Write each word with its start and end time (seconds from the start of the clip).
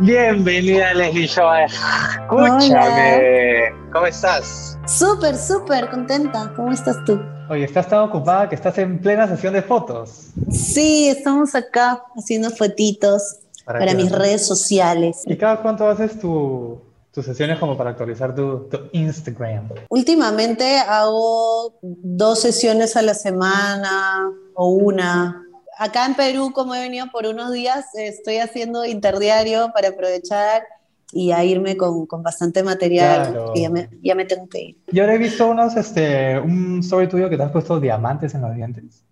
Bienvenida 0.00 0.94
Leslie 0.94 1.26
Show. 1.26 1.48
Escúchame. 1.66 3.72
¿Cómo 3.92 4.06
estás? 4.06 4.78
Súper, 4.86 5.36
súper 5.36 5.90
contenta. 5.90 6.52
¿Cómo 6.54 6.70
estás 6.70 7.04
tú? 7.04 7.18
Oye, 7.50 7.64
estás 7.64 7.88
tan 7.88 8.00
ocupada 8.00 8.48
que 8.48 8.54
estás 8.54 8.78
en 8.78 9.00
plena 9.00 9.26
sesión 9.26 9.54
de 9.54 9.62
fotos. 9.62 10.28
Sí, 10.52 11.08
estamos 11.08 11.56
acá 11.56 12.04
haciendo 12.16 12.50
fotitos 12.50 13.38
para, 13.64 13.92
mis 13.94 14.12
redes 14.12 14.46
sociales. 14.46 15.22
¿Y 15.26 15.36
cada 15.36 15.62
cuánto 15.62 15.88
haces 15.88 16.20
tu, 16.20 16.80
tus 17.10 17.24
sesiones 17.24 17.58
como 17.58 17.76
para 17.76 17.90
actualizar 17.90 18.36
tu, 18.36 18.68
tu, 18.68 18.78
Instagram? 18.92 19.68
Últimamente 19.88 20.78
hago 20.78 21.74
dos 21.82 22.40
sesiones 22.40 22.96
a 22.96 23.02
la 23.02 23.14
semana 23.14 24.30
o 24.54 24.68
una 24.68 25.42
acá 25.78 26.04
en 26.06 26.14
Perú, 26.14 26.52
como 26.52 26.74
he 26.74 26.80
venido 26.80 27.06
por 27.10 27.26
unos 27.26 27.52
días, 27.52 27.86
estoy 27.94 28.38
haciendo 28.38 28.84
interdiario 28.84 29.70
para 29.72 29.88
aprovechar 29.88 30.64
y 31.12 31.30
a 31.30 31.42
irme 31.44 31.76
con, 31.76 32.04
con 32.06 32.22
bastante 32.22 32.62
material, 32.62 33.30
claro. 33.30 33.52
ya 33.54 33.70
me, 33.70 33.88
ya 34.02 34.14
me, 34.14 34.26
tengo 34.26 34.46
que 34.48 34.60
ir. 34.60 34.76
Yo 34.92 35.04
he 35.04 35.16
visto 35.16 35.46
unos, 35.46 35.74
este, 35.76 36.38
un 36.38 36.80
story 36.80 37.08
tuyo 37.08 37.30
que 37.30 37.36
te 37.36 37.44
has 37.44 37.52
puesto 37.52 37.80
diamantes 37.80 38.34
en 38.34 38.42
los 38.42 38.54
dientes. 38.54 39.02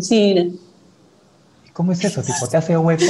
Sí. 0.00 0.60
¿Cómo 1.72 1.92
es 1.92 2.04
eso? 2.04 2.22
Tipo, 2.22 2.46
¿Te 2.46 2.56
hace 2.56 2.76
hueco? 2.76 3.04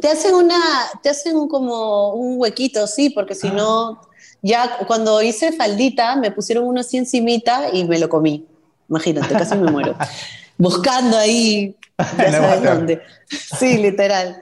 Te 0.00 0.08
hacen 0.08 0.34
una, 0.34 0.58
te 1.02 1.10
hacen 1.10 1.36
un, 1.36 1.46
como 1.46 2.14
un 2.14 2.40
huequito, 2.40 2.86
sí, 2.86 3.10
porque 3.10 3.34
si 3.34 3.48
ah. 3.48 3.52
no, 3.52 4.00
ya 4.42 4.78
cuando 4.86 5.22
hice 5.22 5.52
faldita 5.52 6.16
me 6.16 6.30
pusieron 6.30 6.64
uno 6.64 6.80
así 6.80 6.96
encimita 6.96 7.68
y 7.72 7.84
me 7.84 7.98
lo 7.98 8.08
comí. 8.08 8.46
Imagínate, 8.88 9.32
casi 9.34 9.56
me 9.56 9.70
muero. 9.70 9.94
Buscando 10.58 11.16
ahí 11.16 11.76
ya 12.18 12.32
sabes 12.32 12.62
dónde. 12.62 13.02
Sí, 13.28 13.78
literal. 13.78 14.36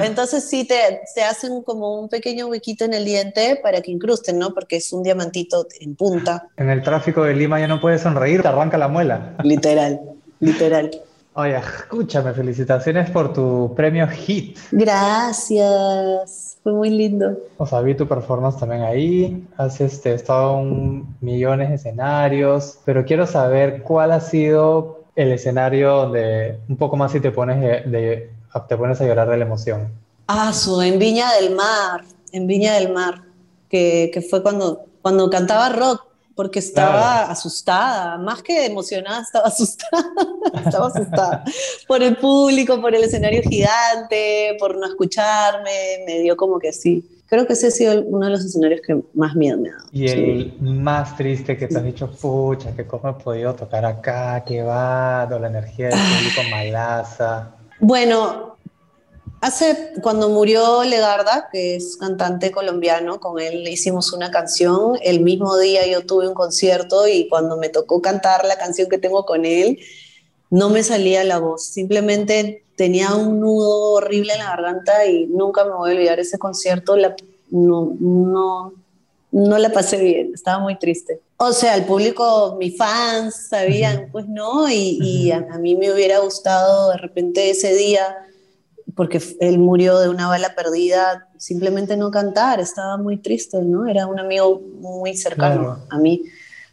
Entonces 0.00 0.48
sí 0.48 0.66
te, 0.66 1.00
te, 1.14 1.22
hacen 1.22 1.62
como 1.62 2.00
un 2.00 2.08
pequeño 2.08 2.46
huequito 2.46 2.84
en 2.84 2.94
el 2.94 3.04
diente 3.04 3.58
para 3.60 3.80
que 3.80 3.90
incrusten, 3.90 4.38
¿no? 4.38 4.54
Porque 4.54 4.76
es 4.76 4.92
un 4.92 5.02
diamantito 5.02 5.66
en 5.80 5.96
punta. 5.96 6.48
En 6.56 6.70
el 6.70 6.82
tráfico 6.82 7.24
de 7.24 7.34
Lima 7.34 7.58
ya 7.58 7.66
no 7.66 7.80
puedes 7.80 8.02
sonreír, 8.02 8.42
te 8.42 8.48
arranca 8.48 8.78
la 8.78 8.88
muela. 8.88 9.34
Literal, 9.42 10.00
literal. 10.38 10.90
Oye, 11.34 11.56
escúchame, 11.56 12.32
felicitaciones 12.34 13.08
por 13.10 13.32
tu 13.32 13.72
premio 13.76 14.06
HIT. 14.06 14.58
Gracias, 14.72 16.58
fue 16.62 16.72
muy 16.72 16.90
lindo. 16.90 17.38
O 17.56 17.66
sea, 17.66 17.80
vi 17.80 17.94
tu 17.94 18.06
performance 18.06 18.58
también 18.58 18.82
ahí, 18.82 19.46
has 19.56 19.80
este, 19.80 20.14
estado 20.14 20.58
en 20.60 21.06
millones 21.20 21.68
de 21.68 21.76
escenarios, 21.76 22.80
pero 22.84 23.04
quiero 23.04 23.26
saber 23.26 23.82
cuál 23.82 24.10
ha 24.10 24.20
sido 24.20 24.99
el 25.16 25.32
escenario 25.32 25.92
donde 25.92 26.58
un 26.68 26.76
poco 26.76 26.96
más 26.96 27.12
si 27.12 27.20
te 27.20 27.30
pones, 27.30 27.60
de, 27.60 28.30
te 28.68 28.76
pones 28.76 29.00
a 29.00 29.06
llorar 29.06 29.28
de 29.28 29.36
la 29.36 29.44
emoción? 29.44 29.92
Ah, 30.26 30.52
su, 30.52 30.80
en 30.80 30.98
Viña 30.98 31.32
del 31.34 31.54
Mar, 31.54 32.04
en 32.32 32.46
Viña 32.46 32.74
del 32.74 32.92
Mar, 32.92 33.22
que, 33.68 34.10
que 34.12 34.22
fue 34.22 34.42
cuando, 34.42 34.84
cuando 35.02 35.28
cantaba 35.28 35.68
rock, 35.70 36.04
porque 36.34 36.60
estaba 36.60 37.30
asustada, 37.30 38.16
más 38.16 38.42
que 38.42 38.64
emocionada, 38.64 39.20
estaba 39.22 39.48
asustada, 39.48 40.04
estaba 40.64 40.86
asustada 40.86 41.44
por 41.86 42.02
el 42.02 42.16
público, 42.16 42.80
por 42.80 42.94
el 42.94 43.04
escenario 43.04 43.42
gigante, 43.42 44.56
por 44.58 44.76
no 44.76 44.86
escucharme, 44.86 46.04
me 46.06 46.20
dio 46.20 46.36
como 46.36 46.58
que 46.58 46.72
sí 46.72 47.19
Creo 47.30 47.46
que 47.46 47.52
ese 47.52 47.68
ha 47.68 47.70
sido 47.70 48.02
uno 48.02 48.26
de 48.26 48.32
los 48.32 48.44
escenarios 48.44 48.80
que 48.84 49.00
más 49.14 49.36
miedo 49.36 49.56
me 49.56 49.68
ha 49.70 49.74
dado. 49.74 49.88
Y 49.92 50.08
el 50.08 50.52
más 50.60 51.16
triste 51.16 51.56
que 51.56 51.68
te 51.68 51.78
has 51.78 51.84
dicho, 51.84 52.10
pucha, 52.10 52.74
que 52.74 52.84
cómo 52.84 53.08
he 53.08 53.22
podido 53.22 53.54
tocar 53.54 53.84
acá, 53.84 54.42
que 54.44 54.62
va, 54.62 55.28
la 55.30 55.46
energía 55.46 55.90
del 55.90 55.98
público 55.98 56.40
malaza. 56.50 57.54
Bueno, 57.78 58.56
hace, 59.40 59.92
cuando 60.02 60.28
murió 60.28 60.82
Legarda, 60.82 61.48
que 61.52 61.76
es 61.76 61.96
cantante 61.96 62.50
colombiano, 62.50 63.20
con 63.20 63.38
él 63.38 63.68
hicimos 63.68 64.12
una 64.12 64.32
canción, 64.32 64.98
el 65.00 65.20
mismo 65.20 65.56
día 65.56 65.86
yo 65.86 66.04
tuve 66.04 66.26
un 66.26 66.34
concierto 66.34 67.06
y 67.06 67.28
cuando 67.28 67.56
me 67.56 67.68
tocó 67.68 68.02
cantar 68.02 68.44
la 68.44 68.58
canción 68.58 68.88
que 68.88 68.98
tengo 68.98 69.24
con 69.24 69.44
él, 69.44 69.78
no 70.50 70.68
me 70.68 70.82
salía 70.82 71.24
la 71.24 71.38
voz, 71.38 71.64
simplemente 71.64 72.64
tenía 72.76 73.14
un 73.14 73.40
nudo 73.40 73.92
horrible 73.92 74.32
en 74.32 74.40
la 74.40 74.56
garganta 74.56 75.06
y 75.06 75.26
nunca 75.26 75.64
me 75.64 75.72
voy 75.72 75.90
a 75.90 75.94
olvidar 75.94 76.18
ese 76.18 76.38
concierto, 76.38 76.96
la, 76.96 77.14
no, 77.50 77.96
no, 78.00 78.72
no 79.30 79.58
la 79.58 79.70
pasé 79.70 80.02
bien, 80.02 80.32
estaba 80.34 80.58
muy 80.58 80.78
triste. 80.78 81.20
O 81.36 81.52
sea, 81.52 81.76
el 81.76 81.84
público, 81.84 82.56
mis 82.58 82.76
fans 82.76 83.48
sabían, 83.48 84.08
pues 84.10 84.26
no, 84.28 84.68
y, 84.68 85.30
a, 85.30 85.40
mí 85.58 85.76
me 85.76 85.92
hubiera 85.92 86.18
gustado 86.18 86.90
de 86.90 86.98
repente 86.98 87.50
ese 87.50 87.74
día, 87.74 88.16
porque 88.96 89.22
él 89.40 89.58
murió 89.58 89.98
de 90.00 90.08
una 90.08 90.26
bala 90.26 90.54
perdida, 90.54 91.28
simplemente 91.38 91.96
no 91.96 92.10
cantar, 92.10 92.60
estaba 92.60 92.96
muy 92.96 93.18
triste, 93.18 93.62
¿no? 93.62 93.86
Era 93.86 94.06
un 94.06 94.18
amigo 94.18 94.60
muy 94.80 95.16
cercano 95.16 95.78
a 95.88 95.98
mí 95.98 96.22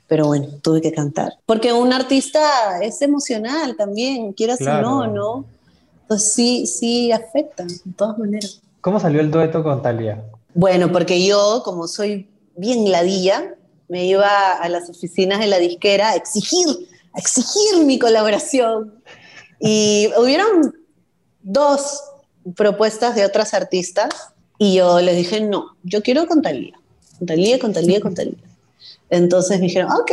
pero 0.07 0.27
bueno, 0.27 0.47
tuve 0.61 0.81
que 0.81 0.91
cantar. 0.91 1.33
Porque 1.45 1.73
un 1.73 1.93
artista 1.93 2.79
es 2.81 3.01
emocional 3.01 3.75
también, 3.75 4.33
quieras 4.33 4.61
o 4.61 4.81
no, 4.81 5.07
¿no? 5.07 5.45
Entonces 6.03 6.33
sí, 6.33 6.65
sí 6.65 7.11
afecta, 7.11 7.65
de 7.65 7.93
todas 7.95 8.17
maneras. 8.17 8.61
¿Cómo 8.81 8.99
salió 8.99 9.19
el 9.19 9.29
dueto 9.29 9.63
con 9.63 9.81
Talia? 9.81 10.23
Bueno, 10.53 10.91
porque 10.91 11.25
yo, 11.25 11.61
como 11.65 11.87
soy 11.87 12.29
bien 12.55 12.89
ladilla, 12.89 13.53
me 13.89 14.05
iba 14.05 14.53
a 14.53 14.69
las 14.69 14.89
oficinas 14.89 15.39
de 15.39 15.47
la 15.47 15.57
disquera 15.57 16.09
a 16.11 16.15
exigir, 16.15 16.67
a 17.13 17.19
exigir 17.19 17.85
mi 17.85 17.99
colaboración. 17.99 18.93
Y 19.59 20.09
hubieron 20.17 20.73
dos 21.41 22.01
propuestas 22.55 23.15
de 23.15 23.25
otras 23.25 23.53
artistas 23.53 24.09
y 24.57 24.75
yo 24.75 25.01
les 25.01 25.15
dije, 25.15 25.41
no, 25.41 25.75
yo 25.83 26.01
quiero 26.01 26.25
con 26.27 26.41
Talía, 26.41 26.73
con 27.17 27.27
Talía, 27.27 27.59
con 27.59 27.73
Talía, 27.73 27.99
con 27.99 28.15
Talía. 28.15 28.46
Entonces 29.09 29.59
me 29.59 29.67
dijeron, 29.67 29.91
ok, 29.91 30.11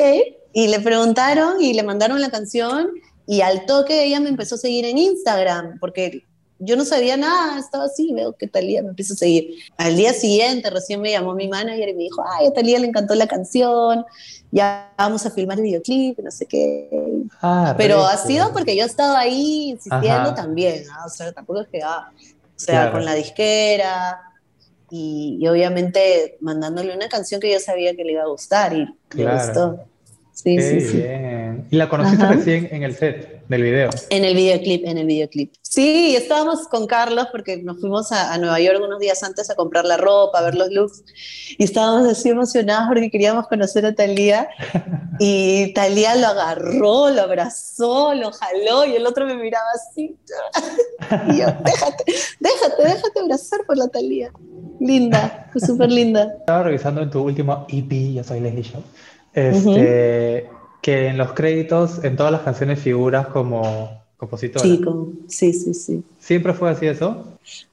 y 0.53 0.69
le 0.69 0.81
preguntaron 0.81 1.61
y 1.61 1.75
le 1.75 1.83
mandaron 1.83 2.21
la 2.21 2.31
canción 2.31 2.91
y 3.27 3.41
al 3.41 3.67
toque 3.67 4.05
ella 4.05 4.21
me 4.21 4.29
empezó 4.29 4.55
a 4.55 4.59
seguir 4.59 4.85
en 4.85 4.99
Instagram, 4.99 5.79
porque 5.81 6.25
yo 6.61 6.77
no 6.77 6.85
sabía 6.85 7.17
nada, 7.17 7.59
estaba 7.59 7.85
así, 7.85 8.13
veo 8.13 8.35
que 8.35 8.47
Talía 8.47 8.83
me 8.83 8.91
empezó 8.91 9.15
a 9.15 9.17
seguir. 9.17 9.57
Al 9.77 9.97
día 9.97 10.13
siguiente 10.13 10.71
recién 10.71 11.01
me 11.01 11.11
llamó 11.11 11.35
mi 11.35 11.49
manager 11.49 11.89
y 11.89 11.95
me 11.95 12.03
dijo, 12.05 12.25
ay, 12.39 12.47
a 12.47 12.53
Talía 12.53 12.79
le 12.79 12.87
encantó 12.87 13.15
la 13.15 13.27
canción, 13.27 14.05
ya 14.53 14.93
vamos 14.97 15.27
a 15.27 15.31
filmar 15.31 15.59
el 15.59 15.65
videoclip, 15.65 16.19
no 16.21 16.31
sé 16.31 16.47
qué. 16.47 16.89
Ah, 17.43 17.75
Pero 17.77 18.05
ha 18.05 18.17
sido 18.17 18.53
porque 18.53 18.77
yo 18.77 18.85
he 18.85 18.87
estado 18.87 19.17
ahí 19.17 19.71
insistiendo 19.71 20.35
también, 20.35 20.85
o 21.05 21.09
sea, 21.09 21.33
tampoco 21.33 21.63
es 21.63 21.69
que, 21.69 21.83
ah, 21.83 22.11
o 22.57 22.61
sea, 22.61 22.93
con 22.93 23.05
la 23.05 23.15
disquera. 23.15 24.21
Y, 24.97 25.45
obviamente 25.49 26.37
mandándole 26.41 26.95
una 26.95 27.09
canción 27.09 27.41
que 27.41 27.53
yo 27.53 27.59
sabía 27.59 27.97
que 27.97 28.05
le 28.05 28.13
iba 28.13 28.23
a 28.23 28.29
gustar 28.29 28.73
y 28.73 28.87
le 29.15 29.33
gustó. 29.33 29.87
Sí, 30.35 30.61
sí, 30.61 30.81
sí. 30.81 30.97
Bien. 30.99 31.67
¿Y 31.71 31.77
la 31.77 31.89
conociste 31.89 32.27
recién 32.27 32.69
en 32.73 32.83
el 32.83 32.95
set 32.95 33.47
del 33.49 33.63
video? 33.63 33.91
En 34.11 34.25
el 34.25 34.35
videoclip, 34.35 34.85
en 34.85 34.99
el 34.99 35.07
videoclip. 35.07 35.53
Sí, 35.63 36.15
estábamos 36.17 36.67
con 36.67 36.87
Carlos 36.87 37.29
porque 37.31 37.57
nos 37.57 37.81
fuimos 37.81 38.11
a, 38.11 38.37
Nueva 38.39 38.61
York 38.61 38.81
unos 38.85 38.99
días 38.99 39.23
antes 39.23 39.49
a 39.51 39.55
comprar 39.55 39.85
la 39.85 39.97
ropa, 39.97 40.41
a 40.41 40.43
ver 40.43 40.57
los 40.57 40.71
looks. 40.71 41.05
Y 41.57 41.63
estábamos 41.63 42.09
así 42.09 42.31
emocionados 42.31 42.89
porque 42.89 43.11
queríamos 43.11 43.47
conocer 43.47 43.87
a 43.87 43.95
Talía. 43.95 44.49
Y 45.21 45.73
Talía 45.73 46.17
lo 46.17 46.27
agarró, 46.27 47.11
lo 47.11 47.23
abrazó, 47.23 48.13
lo 48.15 48.33
jaló 48.33 48.85
y 48.85 48.97
el 48.97 49.07
otro 49.07 49.27
me 49.27 49.37
miraba 49.37 49.69
así. 49.75 50.17
Y 51.29 51.39
yo, 51.39 51.47
déjate, 51.65 52.05
déjate, 52.41 52.83
déjate 52.83 53.21
abrazar 53.21 53.61
por 53.67 53.77
la 53.77 53.89
Talía. 53.89 54.33
Linda, 54.85 55.49
fue 55.51 55.61
súper 55.61 55.91
linda. 55.91 56.35
Estaba 56.41 56.65
revisando 56.65 57.03
en 57.03 57.11
tu 57.11 57.23
último 57.23 57.67
EP, 57.69 58.15
Yo 58.15 58.23
Soy 58.23 58.41
Leslie 58.41 58.63
Show 58.63 58.83
este, 59.35 60.49
que 60.81 61.09
en 61.09 61.19
los 61.19 61.33
créditos, 61.33 62.03
en 62.05 62.17
todas 62.17 62.33
las 62.33 62.43
canciones 62.43 62.79
figuras 62.79 63.27
como 63.29 64.03
compositora. 64.17 64.65
Sí, 64.65 64.81
sí, 65.29 65.53
sí, 65.53 65.75
sí. 65.75 66.05
¿Siempre 66.19 66.55
fue 66.55 66.71
así 66.71 66.87
eso? 66.87 67.25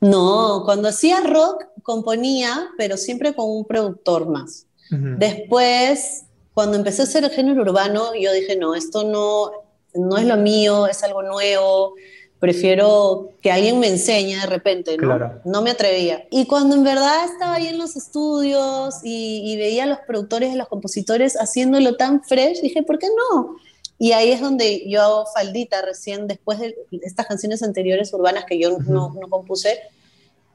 No, 0.01 0.63
cuando 0.66 0.89
hacía 0.89 1.22
rock 1.22 1.66
componía, 1.83 2.69
pero 2.78 2.97
siempre 2.97 3.34
con 3.34 3.49
un 3.49 3.66
productor 3.66 4.28
más. 4.28 4.66
Después, 4.90 6.25
cuando 6.53 6.75
empecé 6.75 7.03
a 7.03 7.05
hacer 7.05 7.23
el 7.23 7.29
género 7.29 7.61
urbano, 7.61 8.14
yo 8.14 8.34
dije, 8.34 8.57
no, 8.57 8.75
esto 8.75 9.05
no, 9.05 9.52
no 9.93 10.17
es 10.17 10.25
lo 10.25 10.35
mío, 10.35 10.85
es 10.85 11.02
algo 11.03 11.23
nuevo, 11.23 11.93
prefiero 12.41 13.34
que 13.40 13.52
alguien 13.52 13.79
me 13.79 13.88
enseñe 13.88 14.35
de 14.35 14.47
repente, 14.47 14.97
¿no? 14.97 15.41
No 15.46 15.61
me 15.61 15.70
atrevía. 15.70 16.26
Y 16.32 16.47
cuando 16.47 16.76
en 16.76 16.84
verdad 16.84 17.23
estaba 17.23 17.53
ahí 17.53 17.67
en 17.67 17.78
los 17.78 17.96
estudios 17.96 18.96
y, 19.03 19.55
veía 19.58 19.84
a 19.84 19.85
los 19.85 19.99
productores 19.99 20.52
y 20.52 20.58
los 20.58 20.67
compositores 20.67 21.35
haciéndolo 21.40 21.97
tan 21.97 22.23
fresh, 22.23 22.61
dije, 22.61 22.82
¿por 22.82 22.97
qué 22.97 23.08
no? 23.09 23.58
Y 23.99 24.14
ahí 24.14 24.32
es 24.32 24.41
donde 24.41 24.90
yo 24.90 25.03
hago 25.03 25.26
faldita 25.28 25.84
recién, 25.84 26.28
después 26.28 26.58
de 26.58 26.76
estas 27.03 27.28
canciones 27.28 27.61
anteriores 27.61 28.11
urbanas 28.11 28.46
que 28.46 28.58
yo 28.58 28.72
no, 28.79 29.14
no, 29.14 29.29
compuse. 29.29 29.79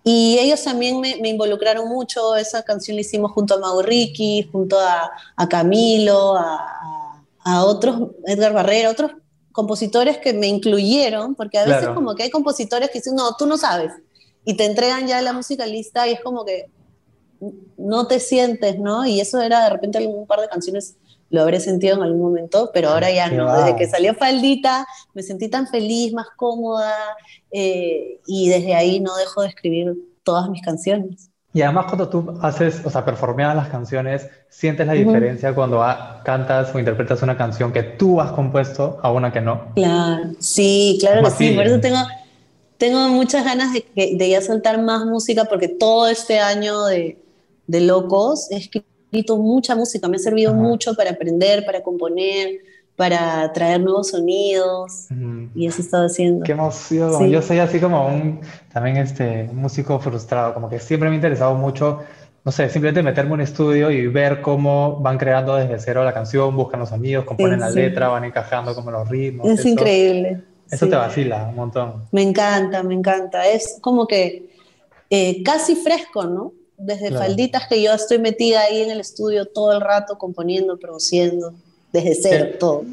Y 0.02 0.38
ellos 0.40 0.64
también 0.64 1.00
me, 1.00 1.18
me, 1.20 1.28
involucraron 1.28 1.88
mucho, 1.88 2.34
esa 2.34 2.64
canción 2.64 2.96
la 2.96 3.02
hicimos 3.02 3.30
junto 3.30 3.54
a 3.54 3.58
Mau 3.58 3.80
Ricky, 3.80 4.48
junto 4.50 4.80
a, 4.80 5.12
a 5.36 5.48
Camilo, 5.48 6.34
a, 6.36 7.22
a 7.44 7.64
otros, 7.64 8.10
Edgar 8.26 8.52
Barrera, 8.52 8.90
otros 8.90 9.12
compositores 9.56 10.18
que 10.18 10.34
me 10.34 10.48
incluyeron, 10.48 11.34
porque 11.34 11.56
a 11.58 11.64
veces 11.64 11.88
como 11.88 12.14
que 12.14 12.24
hay 12.24 12.30
compositores 12.30 12.90
que 12.90 12.98
dicen, 12.98 13.14
no, 13.14 13.34
tú 13.36 13.46
no 13.46 13.56
sabes. 13.56 13.90
y 14.44 14.54
te 14.54 14.66
entregan 14.66 15.08
ya 15.08 15.20
la 15.22 15.32
música 15.32 15.66
lista 15.66 16.06
y 16.06 16.12
es 16.12 16.20
como 16.20 16.44
que 16.44 16.66
no 17.78 18.06
te 18.06 18.20
sientes, 18.20 18.78
¿no? 18.78 19.06
Y 19.06 19.18
eso 19.20 19.40
era 19.40 19.64
de 19.64 19.70
repente 19.70 19.98
algún 19.98 20.26
par 20.26 20.40
de 20.40 20.48
canciones 20.48 20.96
lo 21.30 21.40
habré 21.42 21.58
sentido 21.58 21.96
en 21.96 22.02
algún 22.02 22.20
momento, 22.20 22.70
pero 22.72 22.90
ahora 22.90 23.10
ya 23.10 23.30
no. 23.30 23.52
Desde 23.56 23.76
que 23.76 23.88
salió 23.88 24.14
Faldita 24.14 24.86
me 25.14 25.22
sentí 25.22 25.48
tan 25.48 25.66
feliz, 25.66 26.12
más 26.12 26.28
cómoda, 26.36 26.94
eh, 27.50 28.20
y 28.26 28.48
desde 28.50 28.74
ahí 28.74 29.00
no 29.00 29.16
dejo 29.16 29.40
de 29.40 29.48
escribir 29.48 29.94
todas 30.22 30.48
mis 30.50 30.62
canciones. 30.62 31.30
Y 31.56 31.62
además 31.62 31.86
cuando 31.86 32.10
tú 32.10 32.38
haces, 32.42 32.82
o 32.84 32.90
sea, 32.90 33.02
performeas 33.02 33.56
las 33.56 33.68
canciones, 33.68 34.28
sientes 34.50 34.86
la 34.86 34.92
diferencia 34.92 35.54
cuando 35.54 35.82
cantas 36.22 36.74
o 36.74 36.78
interpretas 36.78 37.22
una 37.22 37.38
canción 37.38 37.72
que 37.72 37.82
tú 37.82 38.20
has 38.20 38.30
compuesto 38.32 38.98
a 39.02 39.10
una 39.10 39.32
que 39.32 39.40
no. 39.40 39.72
Claro, 39.74 40.32
sí, 40.38 40.98
claro 41.00 41.22
que 41.24 41.30
sí. 41.30 41.52
Por 41.52 41.64
eso 41.64 41.80
tengo, 41.80 41.96
tengo 42.76 43.08
muchas 43.08 43.42
ganas 43.42 43.72
de, 43.72 43.86
de 43.94 44.28
ya 44.28 44.42
soltar 44.42 44.82
más 44.82 45.06
música 45.06 45.46
porque 45.46 45.68
todo 45.68 46.08
este 46.08 46.40
año 46.40 46.84
de, 46.84 47.16
de 47.66 47.80
locos 47.80 48.50
he 48.50 48.56
escrito 48.58 49.38
mucha 49.38 49.74
música, 49.74 50.08
me 50.08 50.16
ha 50.16 50.18
servido 50.18 50.52
mucho 50.52 50.92
para 50.92 51.12
aprender, 51.12 51.64
para 51.64 51.82
componer, 51.82 52.50
para 52.96 53.52
traer 53.52 53.80
nuevos 53.82 54.08
sonidos 54.08 55.06
y 55.54 55.66
eso 55.66 55.82
he 55.82 55.84
estado 55.84 56.06
haciendo. 56.06 56.44
Qué 56.44 56.52
emoción. 56.52 57.30
Yo 57.30 57.42
soy 57.42 57.58
así 57.58 57.78
como 57.78 58.06
un 58.08 58.40
también 58.72 58.96
este 58.96 59.44
músico 59.52 59.98
frustrado, 60.00 60.54
como 60.54 60.68
que 60.68 60.78
siempre 60.78 61.08
me 61.10 61.14
ha 61.14 61.16
interesado 61.16 61.54
mucho, 61.54 62.00
no 62.42 62.52
sé, 62.52 62.70
simplemente 62.70 63.02
meterme 63.02 63.28
en 63.30 63.34
un 63.34 63.40
estudio 63.42 63.90
y 63.90 64.06
ver 64.06 64.40
cómo 64.40 64.98
van 65.00 65.18
creando 65.18 65.56
desde 65.56 65.78
cero 65.78 66.04
la 66.04 66.14
canción, 66.14 66.56
buscan 66.56 66.80
los 66.80 66.88
sonidos, 66.88 67.26
componen 67.26 67.60
la 67.60 67.70
letra, 67.70 68.08
van 68.08 68.24
encajando 68.24 68.74
como 68.74 68.90
los 68.90 69.08
ritmos. 69.08 69.46
Es 69.46 69.64
increíble. 69.66 70.42
Eso 70.70 70.88
te 70.88 70.96
vacila 70.96 71.48
un 71.50 71.54
montón. 71.54 72.04
Me 72.12 72.22
encanta, 72.22 72.82
me 72.82 72.94
encanta. 72.94 73.46
Es 73.46 73.78
como 73.80 74.06
que 74.06 74.50
eh, 75.10 75.42
casi 75.44 75.76
fresco, 75.76 76.24
¿no? 76.24 76.52
Desde 76.78 77.10
falditas 77.10 77.68
que 77.68 77.82
yo 77.82 77.92
estoy 77.92 78.18
metida 78.18 78.62
ahí 78.62 78.82
en 78.82 78.90
el 78.90 79.00
estudio 79.00 79.46
todo 79.46 79.72
el 79.72 79.80
rato 79.80 80.18
componiendo, 80.18 80.78
produciendo 80.78 81.54
desde 81.96 82.14
cero, 82.14 82.46
todo. 82.58 82.84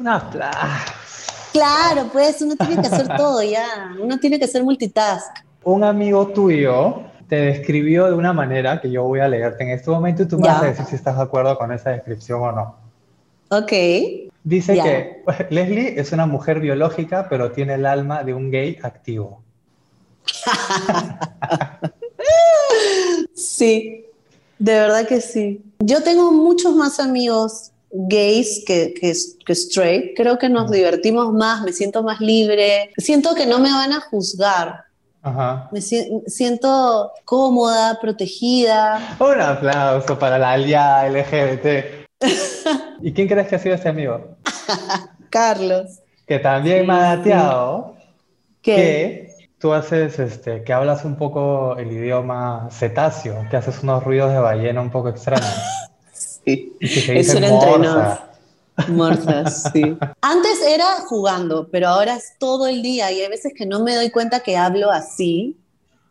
Claro, 1.52 2.08
pues 2.12 2.42
uno 2.42 2.56
tiene 2.56 2.82
que 2.82 2.88
hacer 2.88 3.16
todo 3.16 3.42
ya, 3.42 3.94
uno 4.00 4.18
tiene 4.18 4.38
que 4.38 4.48
ser 4.48 4.64
multitask. 4.64 5.36
Un 5.62 5.84
amigo 5.84 6.26
tuyo 6.28 7.02
te 7.28 7.36
describió 7.36 8.06
de 8.06 8.14
una 8.14 8.32
manera 8.32 8.80
que 8.80 8.90
yo 8.90 9.04
voy 9.04 9.20
a 9.20 9.28
leerte 9.28 9.62
en 9.64 9.70
este 9.70 9.90
momento 9.90 10.24
y 10.24 10.28
tú 10.28 10.38
me 10.38 10.48
vas 10.48 10.62
a 10.62 10.66
decir 10.66 10.84
si 10.86 10.96
estás 10.96 11.16
de 11.16 11.22
acuerdo 11.22 11.56
con 11.56 11.72
esa 11.72 11.90
descripción 11.90 12.42
o 12.42 12.52
no. 12.52 12.76
Ok. 13.50 13.72
Dice 14.42 14.74
que 14.74 15.22
Leslie 15.50 15.98
es 15.98 16.12
una 16.12 16.26
mujer 16.26 16.60
biológica, 16.60 17.28
pero 17.28 17.52
tiene 17.52 17.74
el 17.74 17.86
alma 17.86 18.24
de 18.24 18.34
un 18.34 18.50
gay 18.50 18.78
activo. 18.82 19.40
sí, 23.34 24.06
de 24.58 24.72
verdad 24.72 25.06
que 25.06 25.20
sí. 25.20 25.62
Yo 25.78 26.02
tengo 26.02 26.32
muchos 26.32 26.74
más 26.74 26.98
amigos 26.98 27.70
gays 27.94 28.64
que, 28.66 28.92
que, 28.94 29.52
straight. 29.52 30.16
Creo 30.16 30.38
que 30.38 30.48
nos 30.48 30.70
divertimos 30.70 31.32
más, 31.32 31.62
me 31.62 31.72
siento 31.72 32.02
más 32.02 32.20
libre, 32.20 32.90
siento 32.96 33.34
que 33.34 33.46
no 33.46 33.58
me 33.58 33.70
van 33.72 33.92
a 33.92 34.00
juzgar. 34.00 34.84
Me 35.72 35.80
siento 35.80 37.12
cómoda, 37.24 37.98
protegida. 37.98 39.16
Un 39.18 39.40
aplauso 39.40 40.18
para 40.18 40.38
la 40.38 40.52
aliada 40.52 41.08
LGBT. 41.08 42.04
¿Y 43.00 43.12
quién 43.12 43.28
crees 43.28 43.48
que 43.48 43.56
ha 43.56 43.58
sido 43.58 43.74
este 43.74 43.88
amigo? 43.88 44.36
Carlos. 45.30 46.00
Que 46.26 46.38
también 46.38 46.86
me 46.86 46.92
ha 46.92 47.16
dateado 47.16 47.96
que 48.60 49.34
tú 49.58 49.72
haces, 49.72 50.18
este, 50.18 50.62
que 50.62 50.72
hablas 50.72 51.04
un 51.06 51.16
poco 51.16 51.76
el 51.78 51.90
idioma 51.90 52.68
cetáceo, 52.70 53.46
que 53.50 53.56
haces 53.56 53.82
unos 53.82 54.04
ruidos 54.04 54.30
de 54.32 54.38
ballena 54.38 54.80
un 54.82 54.90
poco 54.90 55.08
extraños. 55.08 55.54
Eso 56.44 57.38
era 57.38 57.48
entrenado. 57.48 58.18
Morzas, 58.88 59.70
sí. 59.72 59.96
Antes 60.20 60.60
era 60.66 61.00
jugando, 61.06 61.68
pero 61.70 61.88
ahora 61.88 62.16
es 62.16 62.34
todo 62.38 62.66
el 62.66 62.82
día 62.82 63.10
y 63.12 63.20
hay 63.20 63.28
veces 63.28 63.52
que 63.56 63.66
no 63.66 63.80
me 63.80 63.94
doy 63.94 64.10
cuenta 64.10 64.40
que 64.40 64.56
hablo 64.56 64.90
así 64.90 65.56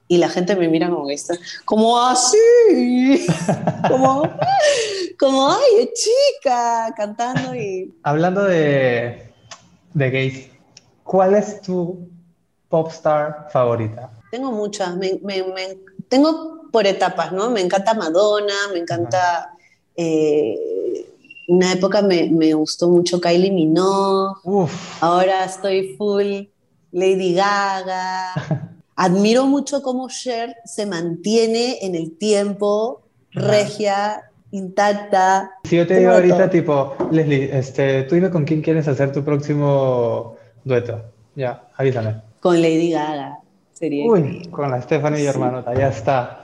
y 0.07 0.17
la 0.17 0.29
gente 0.29 0.55
me 0.55 0.67
mira 0.67 0.89
como 0.89 1.09
esta, 1.09 1.35
como 1.65 1.99
así, 1.99 3.25
como, 3.89 4.29
como, 5.19 5.51
ay, 5.51 5.89
chica, 5.93 6.93
cantando 6.95 7.55
y... 7.55 7.93
Hablando 8.03 8.43
de, 8.43 9.33
de 9.93 10.09
gays, 10.11 10.47
¿cuál 11.03 11.35
es 11.35 11.61
tu 11.61 12.09
popstar 12.69 13.47
favorita? 13.51 14.11
Tengo 14.31 14.51
muchas, 14.51 14.95
me, 14.95 15.19
me, 15.23 15.43
tengo 16.09 16.69
por 16.71 16.85
etapas, 16.87 17.31
¿no? 17.31 17.49
Me 17.49 17.61
encanta 17.61 17.93
Madonna, 17.93 18.53
me 18.71 18.79
encanta... 18.79 19.52
Eh, 19.95 20.55
una 21.47 21.73
época 21.73 22.01
me, 22.01 22.29
me, 22.29 22.53
gustó 22.53 22.89
mucho 22.89 23.19
Kylie 23.19 23.51
Minogue. 23.51 24.69
Ahora 25.01 25.45
estoy 25.45 25.95
full 25.97 26.47
Lady 26.91 27.33
Gaga. 27.33 28.33
Admiro 28.95 29.45
mucho 29.45 29.81
cómo 29.81 30.07
Cher 30.07 30.55
se 30.65 30.85
mantiene 30.85 31.79
en 31.81 31.95
el 31.95 32.15
tiempo, 32.17 33.01
regia, 33.31 34.29
intacta. 34.51 35.51
Si 35.63 35.77
yo 35.77 35.87
te 35.87 35.97
digo 35.97 36.11
ahorita, 36.11 36.49
tipo, 36.49 36.95
Leslie, 37.11 37.57
este, 37.57 38.03
tú 38.03 38.15
dime 38.15 38.29
con 38.29 38.45
quién 38.45 38.61
quieres 38.61 38.87
hacer 38.87 39.11
tu 39.11 39.23
próximo 39.23 40.35
dueto. 40.63 41.01
Ya, 41.35 41.67
avísame. 41.75 42.21
Con 42.39 42.61
Lady 42.61 42.91
Gaga. 42.91 43.39
Sería 43.73 44.05
Uy, 44.05 44.47
con 44.51 44.69
la 44.69 44.79
Stephanie 44.79 45.23
y 45.23 45.25
hermanota, 45.25 45.73
ya 45.73 45.87
está 45.87 46.42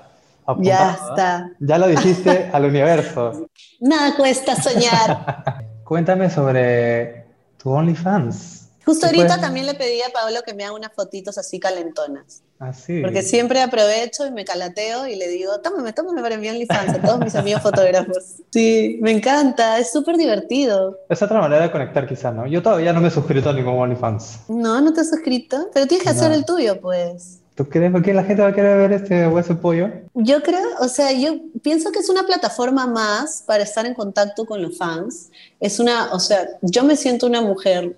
ya 0.59 0.91
está. 0.91 1.51
Ya 1.59 1.77
lo 1.77 1.87
dijiste 1.87 2.49
al 2.53 2.65
universo. 2.65 3.47
Nada 3.79 4.15
cuesta 4.15 4.55
soñar. 4.55 5.43
Cuéntame 5.83 6.29
sobre 6.29 7.25
tu 7.57 7.71
OnlyFans. 7.71 8.69
Justo 8.85 9.05
ahorita 9.05 9.39
también 9.39 9.67
le 9.67 9.75
pedí 9.75 10.01
a 10.01 10.09
Pablo 10.11 10.39
que 10.43 10.55
me 10.55 10.63
haga 10.63 10.73
unas 10.73 10.91
fotitos 10.93 11.37
así 11.37 11.59
calentonas. 11.59 12.41
Así. 12.57 13.01
Porque 13.01 13.21
siempre 13.21 13.61
aprovecho 13.61 14.25
y 14.25 14.31
me 14.31 14.43
calateo 14.45 15.05
y 15.05 15.15
le 15.15 15.27
digo, 15.27 15.59
tómame, 15.61 15.93
tómame 15.93 16.21
para 16.23 16.37
mi 16.37 16.49
OnlyFans 16.49 16.95
a 16.95 17.01
todos 17.01 17.19
mis 17.19 17.35
amigos 17.35 17.61
fotógrafos. 17.61 18.17
Sí, 18.51 18.97
me 19.01 19.11
encanta, 19.11 19.77
es 19.77 19.91
súper 19.91 20.17
divertido. 20.17 20.97
Es 21.07 21.21
otra 21.21 21.39
manera 21.39 21.61
de 21.61 21.71
conectar 21.71 22.07
quizá, 22.07 22.31
¿no? 22.31 22.47
Yo 22.47 22.63
todavía 22.63 22.91
no 22.91 22.99
me 22.99 23.09
he 23.09 23.11
suscrito 23.11 23.51
a 23.51 23.53
ningún 23.53 23.75
OnlyFans. 23.75 24.49
No, 24.49 24.81
no 24.81 24.91
te 24.91 25.01
has 25.01 25.09
suscrito, 25.09 25.69
pero 25.71 25.85
tienes 25.85 26.03
que 26.03 26.09
hacer 26.09 26.31
el 26.31 26.45
tuyo, 26.45 26.81
pues. 26.81 27.41
¿Tú 27.59 27.67
crees 27.67 27.91
que 28.01 28.13
la 28.13 28.23
gente 28.23 28.41
va 28.41 28.47
a 28.47 28.53
querer 28.53 28.77
ver 28.77 28.93
este 28.93 29.27
hueso 29.27 29.59
pollo? 29.59 29.89
Yo 30.13 30.41
creo, 30.41 30.65
o 30.79 30.87
sea, 30.87 31.11
yo 31.11 31.41
pienso 31.61 31.91
que 31.91 31.99
es 31.99 32.07
una 32.07 32.23
plataforma 32.23 32.87
más 32.87 33.43
para 33.45 33.63
estar 33.63 33.85
en 33.85 33.93
contacto 33.93 34.45
con 34.45 34.61
los 34.61 34.77
fans. 34.77 35.29
Es 35.59 35.77
una, 35.77 36.13
o 36.13 36.21
sea, 36.21 36.47
yo 36.61 36.85
me 36.85 36.95
siento 36.95 37.27
una 37.27 37.41
mujer 37.41 37.97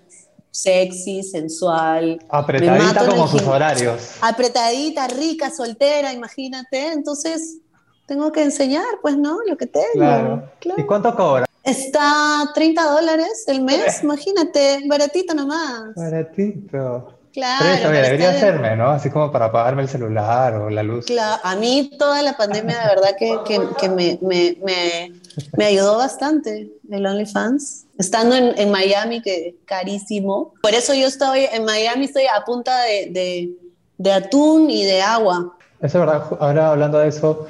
sexy, 0.49 1.21
sensual. 1.21 2.19
Apretadita 2.29 3.05
como 3.05 3.27
sus 3.27 3.43
horarios. 3.43 4.15
Apretadita, 4.21 5.07
rica, 5.09 5.51
soltera, 5.51 6.11
imagínate. 6.11 6.93
Entonces, 6.93 7.59
tengo 8.07 8.31
que 8.31 8.41
enseñar, 8.41 8.97
pues, 9.03 9.15
¿no? 9.15 9.41
Lo 9.47 9.57
que 9.57 9.67
tengo. 9.67 9.91
Claro. 9.93 10.51
¿Y 10.75 10.83
cuánto 10.87 11.15
cobra? 11.15 11.45
Está 11.63 12.49
30 12.55 12.83
dólares 12.83 13.43
el 13.45 13.61
mes, 13.61 14.01
imagínate, 14.01 14.81
baratito 14.87 15.35
nomás. 15.35 15.93
Baratito. 15.95 17.20
Claro. 17.33 17.65
Pero 17.81 17.91
debería 17.91 18.31
hacerme, 18.31 18.75
¿no? 18.75 18.89
Así 18.89 19.09
como 19.09 19.31
para 19.31 19.45
apagarme 19.45 19.83
el 19.83 19.87
celular 19.87 20.55
o 20.55 20.69
la 20.69 20.83
luz. 20.83 21.05
Claro, 21.05 21.41
a 21.43 21.55
mí 21.55 21.91
toda 21.97 22.21
la 22.21 22.35
pandemia 22.35 22.77
de 22.79 22.87
verdad 22.87 23.15
que, 23.17 23.37
que, 23.45 23.61
que 23.79 23.89
me, 23.89 24.19
me, 24.21 24.57
me, 24.63 25.13
me, 25.57 25.65
ayudó 25.65 25.97
bastante 25.97 26.69
el 26.89 27.05
OnlyFans. 27.05 27.85
Estando 27.97 28.35
en, 28.35 28.53
en, 28.57 28.71
Miami, 28.71 29.21
que 29.21 29.55
carísimo. 29.65 30.53
Por 30.61 30.73
eso 30.73 30.93
yo 30.93 31.07
estoy 31.07 31.47
en 31.51 31.63
Miami, 31.63 32.05
estoy 32.05 32.23
a 32.25 32.43
punta 32.43 32.81
de, 32.83 33.07
de, 33.11 33.49
de 33.97 34.11
atún 34.11 34.69
y 34.69 34.83
de 34.83 35.01
agua. 35.01 35.55
Es 35.79 35.93
verdad, 35.93 36.23
ahora 36.39 36.71
hablando 36.71 36.99
de 36.99 37.07
eso, 37.07 37.47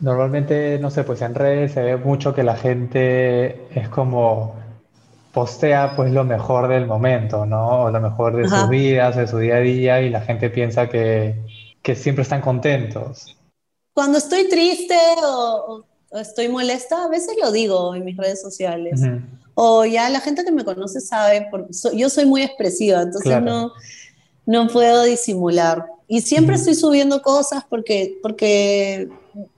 normalmente, 0.00 0.78
no 0.80 0.90
sé, 0.90 1.04
pues 1.04 1.22
en 1.22 1.34
redes 1.34 1.72
se 1.72 1.82
ve 1.82 1.96
mucho 1.96 2.34
que 2.34 2.42
la 2.42 2.56
gente 2.56 3.66
es 3.74 3.88
como 3.88 4.61
postea 5.32 5.94
pues 5.96 6.12
lo 6.12 6.24
mejor 6.24 6.68
del 6.68 6.86
momento, 6.86 7.46
¿no? 7.46 7.84
O 7.84 7.90
lo 7.90 8.00
mejor 8.00 8.36
de 8.36 8.48
sus 8.48 8.68
vidas, 8.68 9.16
de 9.16 9.26
su 9.26 9.38
día 9.38 9.56
a 9.56 9.60
día 9.60 10.02
y 10.02 10.10
la 10.10 10.20
gente 10.20 10.50
piensa 10.50 10.88
que, 10.88 11.36
que 11.82 11.96
siempre 11.96 12.22
están 12.22 12.40
contentos. 12.40 13.36
Cuando 13.94 14.18
estoy 14.18 14.48
triste 14.48 14.96
o, 15.24 15.84
estoy 16.12 16.48
molesta, 16.48 17.04
a 17.04 17.08
veces 17.08 17.36
lo 17.40 17.50
digo 17.50 17.94
en 17.94 18.04
mis 18.04 18.16
redes 18.16 18.42
sociales. 18.42 19.00
O 19.54 19.84
ya 19.84 20.08
la 20.10 20.20
gente 20.20 20.44
que 20.44 20.52
me 20.52 20.64
conoce 20.64 21.00
sabe, 21.00 21.48
porque 21.50 21.72
yo 21.94 22.08
soy 22.10 22.26
muy 22.26 22.42
expresiva, 22.42 23.02
entonces 23.02 23.42
no, 23.42 23.72
no 24.44 24.68
puedo 24.68 25.04
disimular. 25.04 25.86
Y 26.08 26.20
siempre 26.20 26.56
estoy 26.56 26.74
subiendo 26.74 27.22
cosas 27.22 27.64
porque, 27.68 28.18
porque 28.22 29.08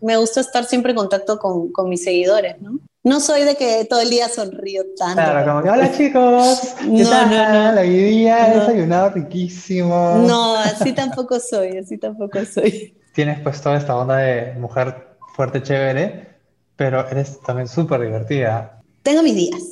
me 0.01 0.17
gusta 0.17 0.41
estar 0.41 0.65
siempre 0.65 0.93
en 0.93 0.97
contacto 0.97 1.39
con, 1.39 1.73
con 1.73 1.89
mis 1.89 2.05
seguidores, 2.05 2.61
¿no? 2.61 2.79
No 3.05 3.21
soy 3.21 3.45
de 3.45 3.55
que 3.55 3.85
todo 3.85 4.01
el 4.01 4.09
día 4.09 4.29
sonrío 4.31 4.83
tanto. 4.97 5.17
Claro, 5.23 5.45
como 5.53 5.63
que, 5.63 5.69
hola 5.71 5.93
chicos, 5.93 6.75
¿qué 6.81 6.87
No, 6.87 7.11
tal? 7.11 7.31
no, 7.31 7.73
no. 7.75 7.83
Día 7.83 8.47
he 8.49 8.55
No. 8.57 8.61
desayunado 8.61 9.11
riquísimo. 9.11 10.25
No, 10.27 10.57
así 10.57 10.93
tampoco 10.95 11.39
soy, 11.39 11.77
así 11.77 11.99
tampoco 11.99 12.39
soy. 12.47 12.97
Tienes 13.15 13.41
pues 13.41 13.61
toda 13.61 13.77
esta 13.77 13.95
onda 13.97 14.17
de 14.17 14.55
mujer 14.55 15.17
fuerte, 15.37 15.63
chévere, 15.63 16.29
pero 16.77 17.07
eres 17.09 17.41
también 17.43 17.69
súper 17.69 18.01
divertida. 18.01 18.81
Tengo 19.03 19.23
mis 19.23 19.35
días. 19.35 19.63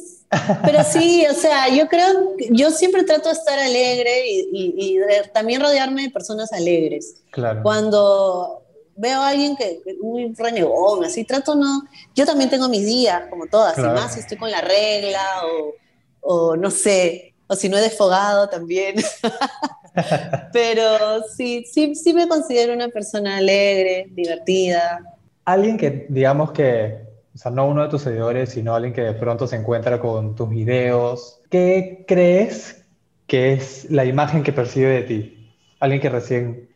Pero 0.64 0.82
sí, 0.84 1.26
o 1.30 1.34
sea, 1.34 1.68
yo 1.68 1.88
creo, 1.88 2.06
yo 2.50 2.70
siempre 2.70 3.02
trato 3.04 3.28
de 3.30 3.34
estar 3.34 3.58
alegre 3.58 4.28
y, 4.30 4.48
y- 4.52 4.74
y 4.76 4.96
de 4.98 5.22
también 5.32 5.60
rodearme 5.60 6.02
de 6.02 6.10
personas 6.10 6.52
alegres. 6.52 7.16
Claro. 7.30 7.62
Cuando 7.62 8.61
veo 9.02 9.20
a 9.20 9.28
alguien 9.30 9.56
que 9.56 9.80
que 9.84 9.94
muy 10.00 10.32
renegón, 10.34 11.04
así 11.04 11.24
trato 11.24 11.54
no. 11.54 11.82
Yo 12.14 12.24
también 12.24 12.48
tengo 12.48 12.68
mis 12.68 12.86
días, 12.86 13.24
como 13.28 13.46
todas, 13.46 13.74
Claro. 13.74 13.90
y 13.90 14.00
más 14.00 14.14
si 14.14 14.20
estoy 14.20 14.38
con 14.38 14.50
la 14.50 14.60
regla 14.62 15.20
o, 15.44 15.74
o 16.20 16.56
no 16.56 16.70
sé, 16.70 17.34
o 17.48 17.54
si 17.56 17.68
no 17.68 17.76
he 17.76 17.80
desfogado 17.82 18.48
también. 18.48 18.94
Pero 20.52 21.22
sí, 21.36 21.64
sí, 21.70 21.94
sí 21.94 22.14
me 22.14 22.26
considero 22.28 22.72
una 22.72 22.88
persona 22.88 23.36
alegre, 23.38 24.06
divertida. 24.10 25.00
Alguien 25.44 25.76
que, 25.76 26.06
digamos 26.08 26.52
que, 26.52 26.98
o 27.34 27.38
sea, 27.38 27.50
no 27.50 27.66
uno 27.66 27.82
de 27.82 27.88
tus 27.88 28.02
seguidores, 28.02 28.50
sino 28.50 28.74
alguien 28.74 28.94
que 28.94 29.02
de 29.02 29.14
pronto 29.14 29.46
se 29.46 29.56
encuentra 29.56 30.00
con 30.00 30.34
tus 30.34 30.48
videos, 30.48 31.40
¿qué 31.50 32.04
crees 32.06 32.84
que 33.26 33.52
es 33.54 33.90
la 33.90 34.04
imagen 34.04 34.42
que 34.42 34.52
percibe 34.52 34.88
de 34.88 35.02
ti? 35.02 35.54
Alguien 35.80 36.00
que 36.00 36.08
recién 36.08 36.68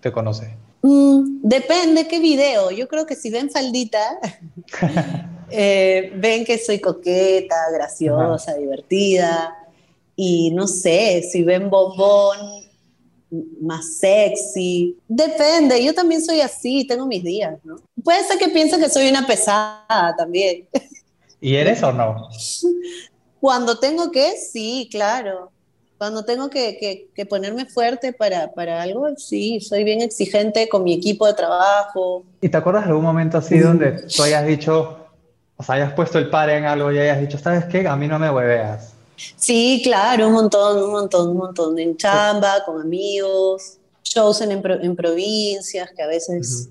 te 0.00 0.12
conoce. 0.12 0.56
Mm, 0.86 1.40
depende 1.42 2.06
qué 2.06 2.20
video. 2.20 2.70
Yo 2.70 2.86
creo 2.86 3.06
que 3.06 3.16
si 3.16 3.28
ven 3.28 3.50
faldita, 3.50 4.20
eh, 5.50 6.12
ven 6.14 6.44
que 6.44 6.58
soy 6.58 6.78
coqueta, 6.78 7.56
graciosa, 7.72 8.54
divertida. 8.54 9.52
Y 10.14 10.52
no 10.52 10.68
sé, 10.68 11.28
si 11.28 11.42
ven 11.42 11.68
bombón, 11.70 12.38
más 13.60 13.98
sexy. 13.98 14.96
Depende, 15.08 15.84
yo 15.84 15.92
también 15.92 16.24
soy 16.24 16.40
así, 16.40 16.86
tengo 16.86 17.04
mis 17.04 17.24
días, 17.24 17.58
¿no? 17.64 17.80
Puede 18.04 18.22
ser 18.22 18.38
que 18.38 18.48
piensen 18.48 18.80
que 18.80 18.88
soy 18.88 19.08
una 19.08 19.26
pesada 19.26 20.14
también. 20.16 20.68
¿Y 21.40 21.56
eres 21.56 21.82
o 21.82 21.92
no? 21.92 22.28
Cuando 23.40 23.80
tengo 23.80 24.12
que, 24.12 24.36
sí, 24.36 24.88
claro. 24.88 25.50
Cuando 25.98 26.24
tengo 26.24 26.50
que, 26.50 26.76
que- 26.78 27.08
que 27.14 27.24
ponerme 27.26 27.66
fuerte 27.66 28.12
para, 28.12 28.52
para 28.52 28.82
algo, 28.82 29.08
sí, 29.16 29.60
soy 29.60 29.82
bien 29.84 30.00
exigente 30.02 30.68
con 30.68 30.84
mi 30.84 30.92
equipo 30.92 31.26
de 31.26 31.34
trabajo. 31.34 32.24
¿Y 32.40 32.48
te 32.48 32.56
acuerdas 32.56 32.84
de 32.84 32.90
algún 32.90 33.04
momento 33.04 33.38
así 33.38 33.58
donde 33.58 33.92
tú 34.14 34.22
hayas 34.22 34.46
dicho, 34.46 34.98
o 35.56 35.62
sea, 35.62 35.76
hayas 35.76 35.92
puesto 35.94 36.18
el 36.18 36.28
par 36.28 36.50
en 36.50 36.64
algo 36.64 36.92
y 36.92 36.98
hayas 36.98 37.20
dicho, 37.20 37.38
¿sabes 37.38 37.64
qué? 37.64 37.86
A 37.88 37.96
mí 37.96 38.06
no 38.08 38.18
me 38.18 38.30
hueveas. 38.30 38.92
Sí, 39.16 39.80
claro, 39.82 40.26
un 40.28 40.34
montón, 40.34 40.82
un 40.82 40.90
montón, 40.90 41.28
un 41.30 41.36
montón. 41.38 41.78
En 41.78 41.96
chamba, 41.96 42.62
con 42.66 42.80
amigos, 42.82 43.78
shows 44.04 44.42
en, 44.42 44.52
en 44.52 44.60
pro- 44.62 44.80
en 44.82 44.94
provincias 44.94 45.90
que 45.96 46.02
a 46.02 46.06
veces 46.06 46.68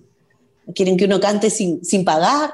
quieren 0.74 0.98
que 0.98 1.06
uno 1.06 1.20
cante 1.20 1.50
sin, 1.50 1.84
sin 1.86 2.04
pagar. 2.06 2.54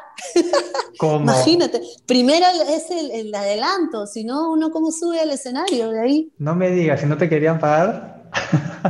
¿Cómo? 0.97 1.19
Imagínate, 1.21 1.81
primero 2.05 2.45
es 2.69 2.89
el, 2.91 3.11
el 3.11 3.33
adelanto, 3.35 4.05
si 4.07 4.23
no, 4.23 4.51
uno 4.51 4.71
cómo 4.71 4.91
sube 4.91 5.19
al 5.19 5.31
escenario 5.31 5.89
de 5.91 6.01
ahí. 6.01 6.29
No 6.37 6.55
me 6.55 6.69
digas, 6.71 6.99
si 7.01 7.05
no 7.05 7.17
te 7.17 7.29
querían 7.29 7.59
pagar. 7.59 8.21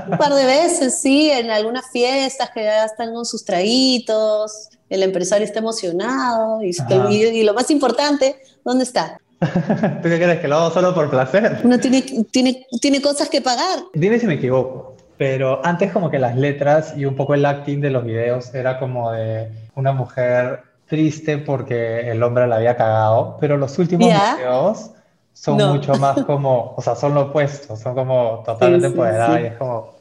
Un 0.10 0.18
par 0.18 0.34
de 0.34 0.46
veces, 0.46 1.00
sí, 1.02 1.30
en 1.32 1.50
algunas 1.52 1.90
fiestas 1.92 2.50
que 2.54 2.64
ya 2.64 2.86
están 2.86 3.14
con 3.14 3.26
sus 3.26 3.44
traguitos, 3.46 4.70
el 4.90 5.04
empresario 5.04 5.46
está 5.46 5.60
emocionado 5.60 6.62
y, 6.64 6.72
Ajá. 6.80 7.12
y- 7.12 7.24
y 7.26 7.44
lo 7.44 7.54
más 7.54 7.70
importante, 7.72 8.36
¿dónde 8.64 8.84
está? 8.84 9.18
¿Tú 9.42 10.04
qué 10.10 10.18
crees? 10.18 10.40
¿Que 10.40 10.48
lo 10.48 10.58
hago 10.58 10.74
solo 10.74 10.94
por 10.94 11.10
placer? 11.10 11.62
Uno 11.64 11.80
tiene, 11.80 12.02
tiene, 12.30 12.68
tiene 12.80 13.02
cosas 13.02 13.28
que 13.30 13.42
pagar. 13.42 13.80
Dime 13.94 14.20
si 14.20 14.28
me 14.28 14.36
equivoco, 14.36 14.96
pero 15.22 15.64
antes 15.64 15.92
como 15.92 16.10
que 16.10 16.18
las 16.18 16.36
letras 16.36 16.98
y 16.98 17.06
un 17.06 17.16
poco 17.16 17.36
el 17.36 17.46
acting 17.46 17.80
de 17.80 17.92
los 17.92 18.04
videos 18.04 18.56
era 18.56 18.80
como 18.80 19.12
de 19.12 19.52
una 19.76 19.92
mujer 19.92 20.64
triste 20.88 21.38
porque 21.38 22.10
el 22.10 22.24
hombre 22.24 22.48
la 22.48 22.56
había 22.56 22.76
cagado, 22.76 23.38
pero 23.40 23.56
los 23.56 23.78
últimos 23.78 24.10
Ya. 24.10 24.36
videos 24.36 24.90
son 25.32 25.58
No. 25.58 25.76
mucho 25.76 25.96
más 25.98 26.24
como, 26.26 26.74
o 26.76 26.82
sea, 26.82 26.96
son 26.96 27.14
lo 27.14 27.22
opuesto, 27.28 27.78
son 27.78 27.94
como 27.94 28.42
totalmente 28.44 28.88
Sí, 28.88 28.94
sí, 28.94 28.98
empoderadas 28.98 29.38
sí. 29.38 29.44
y 29.44 29.46
es 29.46 29.58
como, 29.60 29.94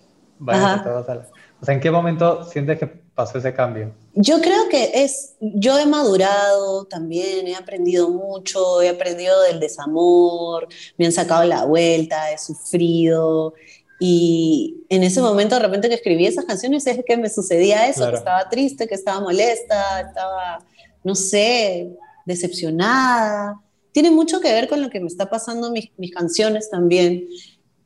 Ajá. 0.49 0.83
todos 0.83 1.09
a 1.11 1.15
la- 1.17 1.27
O 1.61 1.65
sea, 1.67 1.75
¿en 1.75 1.81
qué 1.81 1.91
momento 1.91 2.45
sientes 2.45 2.79
que 2.79 2.87
pasó 2.87 3.37
ese 3.37 3.53
cambio? 3.53 3.93
Yo 4.15 4.41
creo 4.41 4.71
que 4.71 5.03
es, 5.05 5.37
yo 5.41 5.79
he 5.79 5.85
madurado 5.85 6.87
también, 6.87 7.47
he 7.47 7.55
aprendido 7.57 8.09
mucho, 8.09 8.81
he 8.81 8.89
aprendido 8.89 9.39
del 9.43 9.61
desamor, 9.61 10.67
me 10.97 11.05
han 11.05 11.13
sacado 11.13 11.45
la 11.45 11.67
vuelta, 11.67 12.33
he 12.33 12.39
sufrido. 12.39 13.53
Y 14.03 14.85
en 14.89 15.03
ese 15.05 15.21
momento, 15.21 15.57
de 15.57 15.61
repente 15.63 15.89
que 15.91 15.95
escribí 15.95 16.25
esas 16.27 16.47
canciones, 16.47 16.87
es 16.87 17.01
que 17.07 17.17
me 17.19 17.29
sucedía 17.29 17.87
eso, 17.87 17.99
Claro. 18.01 18.13
que 18.13 18.19
estaba 18.19 18.49
triste, 18.49 18.89
que 18.89 18.95
estaba 18.95 19.21
molesta, 19.21 20.01
estaba, 20.01 20.65
no 21.05 21.15
sé, 21.15 21.91
decepcionada. 22.25 23.61
Tiene 23.93 24.11
mucho 24.11 24.41
que 24.41 24.53
ver 24.53 24.69
con 24.69 24.81
lo 24.83 24.91
que 24.91 25.01
me 25.01 25.07
está 25.07 25.29
pasando 25.29 25.71
mis, 25.71 25.91
mis 25.99 26.13
canciones 26.13 26.71
también. 26.71 27.29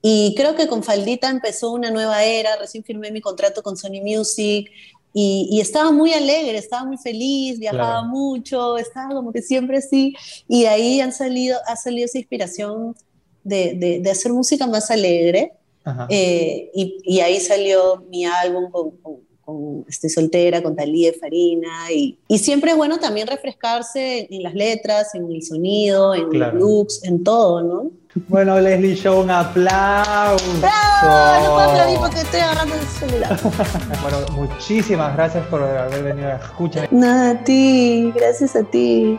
Y 0.02 0.35
creo 0.37 0.54
que 0.54 0.68
con 0.68 0.83
Faldita 0.83 1.30
empezó 1.30 1.73
una 1.73 1.90
nueva 1.90 2.23
era, 2.25 2.56
recién 2.56 2.85
firmé 2.85 3.11
mi 3.11 3.21
contrato 3.21 3.62
con 3.62 3.76
Sony 3.76 4.02
Music 4.02 4.71
y, 5.14 5.49
y 5.50 5.61
estaba 5.61 5.90
muy 5.92 6.12
alegre, 6.12 6.59
estaba 6.59 6.85
muy 6.85 6.99
feliz, 6.99 7.59
viajaba 7.59 8.00
Claro. 8.00 8.06
mucho, 8.09 8.76
estaba 8.76 9.14
como 9.14 9.33
que 9.33 9.40
siempre 9.42 9.78
así. 9.78 10.14
Y 10.47 10.62
de 10.62 10.68
ahí 10.68 11.00
han 11.00 11.12
salido, 11.12 11.59
ha 11.66 11.76
salido 11.76 12.04
esa 12.04 12.18
inspiración 12.18 12.94
de, 13.42 13.75
de- 13.75 13.99
de 14.00 14.11
hacer 14.11 14.33
música 14.33 14.66
más 14.66 14.90
alegre. 14.90 15.52
Eh, 16.09 16.71
y, 16.75 16.97
y 17.05 17.21
ahí 17.21 17.41
salió 17.41 18.05
mi 18.09 18.25
álbum 18.25 18.71
con, 18.71 18.91
con- 18.99 19.21
con 19.45 19.85
Estoy 19.87 20.09
soltera, 20.09 20.62
con 20.62 20.75
Talía 20.75 21.12
de 21.12 21.19
Farina. 21.19 21.93
Y, 21.93 22.19
y 22.29 22.38
siempre 22.38 22.71
es 22.71 22.76
bueno 22.79 22.99
también 22.99 23.26
refrescarse 23.26 24.26
en 24.31 24.43
las 24.43 24.55
letras, 24.55 25.14
en 25.14 25.31
el 25.31 25.43
sonido, 25.43 26.14
en 26.14 26.31
Claro. 26.31 26.59
los 26.59 26.62
looks, 26.62 27.05
en 27.05 27.23
todo, 27.23 27.62
¿no? 27.62 27.91
Bueno, 28.29 28.59
Leslie 28.59 28.95
Show, 28.95 29.21
un 29.21 29.31
aplauso. 29.31 30.45
¡Bravo! 30.61 31.41
No 31.43 31.55
puedo 31.55 31.61
aplaudir 31.71 31.99
porque 31.99 32.21
estoy 32.21 32.41
agarrando 32.41 32.75
el 32.75 32.87
celular. 32.87 33.41
Bueno, 34.03 34.19
muchísimas 34.33 35.14
gracias 35.14 35.47
por 35.49 35.62
haber 35.62 36.03
venido 36.03 36.29
a 36.29 36.37
escuchar. 36.37 36.88
Nada, 36.91 37.31
a 37.33 37.45
ti, 37.45 38.12
gracias 38.14 38.57
a 38.57 38.62
ti. 38.62 39.19